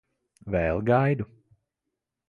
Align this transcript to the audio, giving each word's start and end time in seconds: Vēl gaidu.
Vēl 0.55 0.81
gaidu. 0.89 1.31